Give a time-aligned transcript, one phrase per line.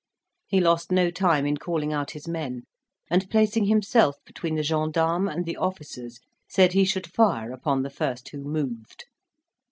[0.47, 2.63] He lost no time in calling out his men,
[3.11, 7.91] and, placing himself between the gensdarmes and the officers, said he should fire upon the
[7.91, 9.05] first who moved.